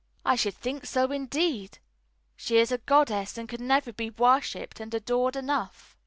[0.25, 1.77] "I should think so indeed,
[2.35, 5.95] she is a goddess, and can never be worshipped and adored enough."